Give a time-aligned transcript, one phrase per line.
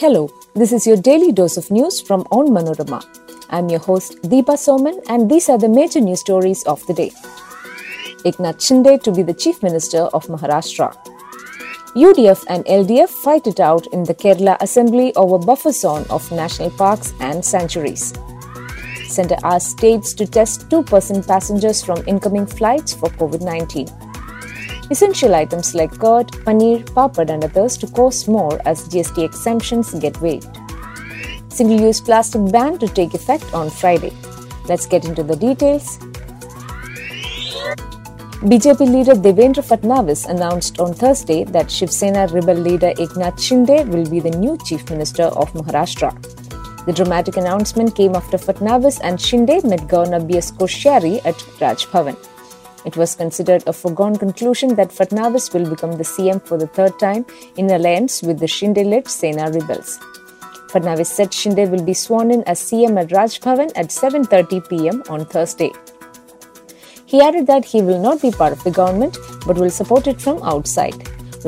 [0.00, 3.04] Hello, this is your daily dose of news from Onmanorama.
[3.50, 7.10] I'm your host Deepa Soman, and these are the major news stories of the day.
[8.24, 10.96] Eknath Shinde to be the Chief Minister of Maharashtra.
[11.96, 16.70] UDF and LDF fight it out in the Kerala Assembly over buffer zone of national
[16.70, 18.14] parks and sanctuaries.
[19.08, 24.07] Centre asks states to test 2% passengers from incoming flights for COVID 19.
[24.90, 30.18] Essential items like curd, paneer, papad, and others to cost more as GST exemptions get
[30.22, 30.48] waived.
[31.50, 34.12] Single use plastic ban to take effect on Friday.
[34.66, 35.98] Let's get into the details.
[38.50, 44.08] BJP leader Devendra Fadnavis announced on Thursday that Shiv Sena rebel leader Eknath Shinde will
[44.08, 46.14] be the new chief minister of Maharashtra.
[46.86, 50.52] The dramatic announcement came after Fadnavis and Shinde met Governor B.S.
[50.52, 52.16] Koshyari at Raj Bhavan.
[52.84, 56.98] It was considered a foregone conclusion that Fadnavis will become the CM for the third
[56.98, 57.26] time
[57.56, 59.98] in alliance with the Shinde-led Sena rebels.
[60.68, 65.02] Fadnavis said Shinde will be sworn in as CM at Raj Bhavan at 7:30 p.m.
[65.08, 65.72] on Thursday.
[67.06, 70.20] He added that he will not be part of the government but will support it
[70.20, 70.98] from outside.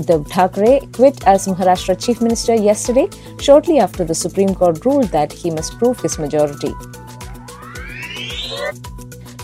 [0.01, 3.09] Uddhav Thackeray quit as Maharashtra Chief Minister yesterday,
[3.41, 6.73] shortly after the Supreme Court ruled that he must prove his majority.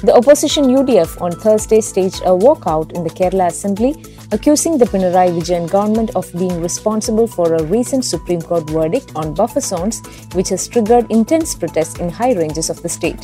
[0.02, 3.96] The opposition UDF on Thursday staged a walkout in the Kerala Assembly,
[4.30, 9.32] accusing the Pinarayi Vijayan government of being responsible for a recent Supreme Court verdict on
[9.32, 10.02] buffer zones,
[10.34, 13.20] which has triggered intense protests in high ranges of the state.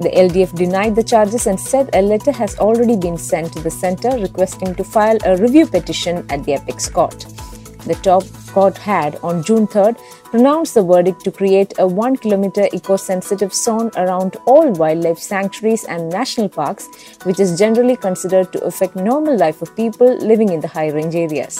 [0.00, 3.70] The LDF denied the charges and said a letter has already been sent to the
[3.70, 7.24] centre requesting to file a review petition at the apex court.
[7.86, 12.68] The top court had, on June 3rd, pronounced the verdict to create a 1 kilometer
[12.72, 16.88] eco sensitive zone around all wildlife sanctuaries and national parks,
[17.24, 21.16] which is generally considered to affect normal life of people living in the high range
[21.16, 21.58] areas.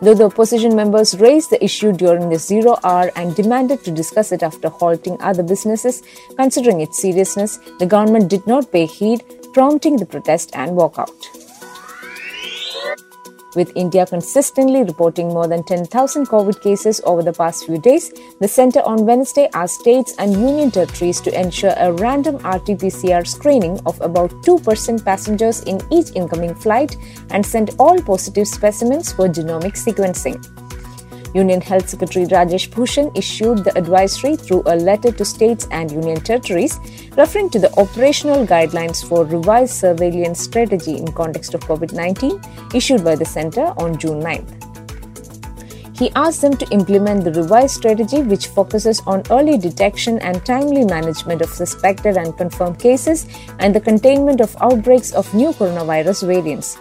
[0.00, 4.30] Though the opposition members raised the issue during the zero hour and demanded to discuss
[4.30, 6.04] it after halting other businesses,
[6.36, 11.47] considering its seriousness, the government did not pay heed, prompting the protest and walkout.
[13.56, 18.48] With India consistently reporting more than 10,000 COVID cases over the past few days, the
[18.48, 23.80] Centre on Wednesday asked states and union territories to ensure a random RT PCR screening
[23.86, 26.96] of about 2% passengers in each incoming flight
[27.30, 30.67] and send all positive specimens for genomic sequencing.
[31.34, 36.20] Union Health Secretary Rajesh Bhushan issued the advisory through a letter to states and union
[36.20, 36.78] territories
[37.16, 43.14] referring to the operational guidelines for revised surveillance strategy in context of COVID-19 issued by
[43.14, 44.68] the center on June 9th.
[45.98, 50.84] He asked them to implement the revised strategy which focuses on early detection and timely
[50.84, 53.26] management of suspected and confirmed cases
[53.58, 56.78] and the containment of outbreaks of new coronavirus variants.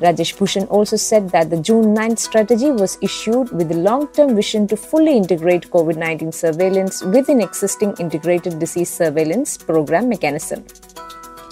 [0.00, 4.34] Rajesh Bhushan also said that the June 9th strategy was issued with the long term
[4.34, 10.64] vision to fully integrate COVID 19 surveillance within existing integrated disease surveillance program mechanism.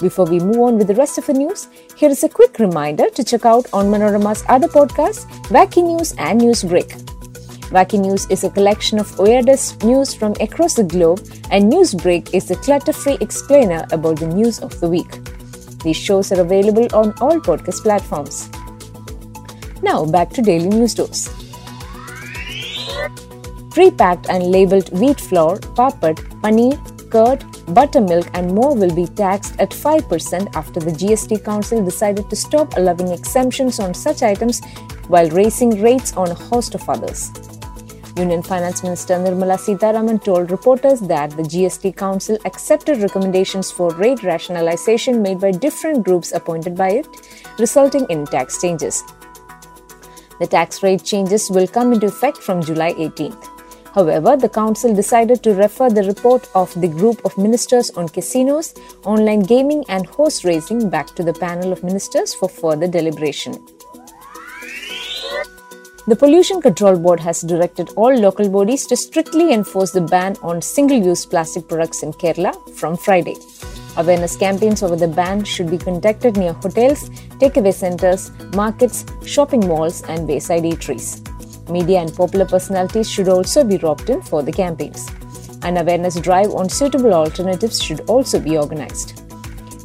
[0.01, 3.11] Before we move on with the rest of the news, here is a quick reminder
[3.11, 5.27] to check out Onmanorama's other podcasts,
[5.57, 6.89] Wacky News and Newsbreak.
[7.71, 11.21] Wacky News is a collection of weirdest news from across the globe,
[11.51, 15.19] and Newsbreak is the clutter free explainer about the news of the week.
[15.83, 18.51] These shows are available on all podcast platforms.
[19.83, 21.29] Now back to daily news dose.
[23.71, 26.77] Pre-packed and labeled wheat flour, papad, paneer,
[27.11, 27.45] curd,
[27.75, 32.77] buttermilk and more will be taxed at 5% after the GST Council decided to stop
[32.77, 34.61] allowing exemptions on such items
[35.09, 37.31] while raising rates on a host of others.
[38.19, 44.25] Union Finance Minister Nirmala Sitharaman told reporters that the GST Council accepted recommendations for rate
[44.25, 47.07] rationalization made by different groups appointed by it,
[47.61, 49.05] resulting in tax changes.
[50.41, 53.49] The tax rate changes will come into effect from July 18th.
[53.95, 58.75] However, the Council decided to refer the report of the group of ministers on casinos,
[59.05, 63.65] online gaming, and horse racing back to the panel of ministers for further deliberation.
[66.09, 70.63] The Pollution Control Board has directed all local bodies to strictly enforce the ban on
[70.63, 73.37] single use plastic products in Kerala from Friday.
[73.99, 77.11] Awareness campaigns over the ban should be conducted near hotels,
[77.41, 81.21] takeaway centers, markets, shopping malls, and wayside eateries.
[81.69, 85.11] Media and popular personalities should also be roped in for the campaigns.
[85.61, 89.21] An awareness drive on suitable alternatives should also be organized.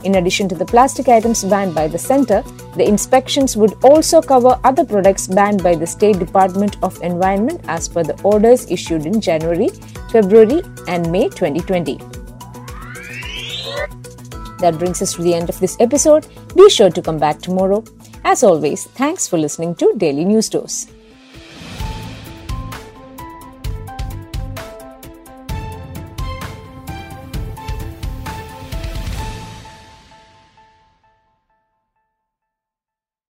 [0.06, 4.60] In addition to the plastic items banned by the centre, the inspections would also cover
[4.64, 9.22] other products banned by the State Department of Environment as per the orders issued in
[9.22, 9.70] January,
[10.12, 11.98] February, and May 2020.
[14.60, 16.26] That brings us to the end of this episode.
[16.56, 17.84] Be sure to come back tomorrow.
[18.24, 20.88] As always, thanks for listening to Daily News Dose.